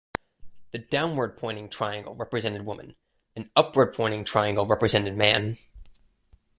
[0.71, 2.95] The Downward pointing triangle represented woman;
[3.35, 5.59] an upward pointing triangle represented man.